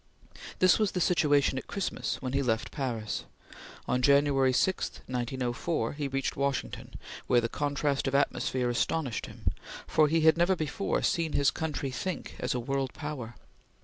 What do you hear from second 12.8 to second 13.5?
power.